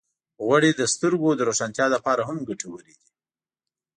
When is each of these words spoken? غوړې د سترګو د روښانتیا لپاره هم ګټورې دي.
غوړې 0.45 0.71
د 0.75 0.81
سترګو 0.93 1.29
د 1.35 1.41
روښانتیا 1.49 1.85
لپاره 1.95 2.21
هم 2.29 2.37
ګټورې 2.49 2.93
دي. 3.01 3.07